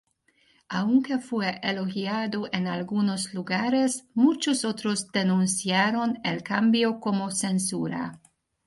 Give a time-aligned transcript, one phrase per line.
[0.69, 8.19] Aunque fue elogiado en algunos lugares, muchos otros denunciaron el cambio como censura.